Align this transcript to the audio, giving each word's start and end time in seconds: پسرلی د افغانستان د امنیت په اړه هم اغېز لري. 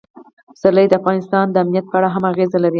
پسرلی 0.55 0.85
د 0.89 0.93
افغانستان 1.01 1.45
د 1.49 1.55
امنیت 1.63 1.85
په 1.89 1.95
اړه 1.99 2.09
هم 2.15 2.23
اغېز 2.31 2.51
لري. 2.63 2.69